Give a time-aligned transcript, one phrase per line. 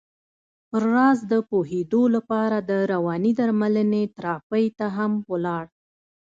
[0.69, 5.65] پر راز د پوهېدو لپاره د روانې درملنې تراپۍ ته هم ولاړ.